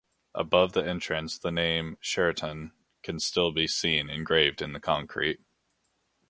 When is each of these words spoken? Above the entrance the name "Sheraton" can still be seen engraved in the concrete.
Above 0.33 0.73
the 0.73 0.83
entrance 0.83 1.37
the 1.37 1.51
name 1.51 1.95
"Sheraton" 2.01 2.71
can 3.03 3.19
still 3.19 3.51
be 3.51 3.67
seen 3.67 4.09
engraved 4.09 4.59
in 4.59 4.73
the 4.73 4.79
concrete. 4.79 5.41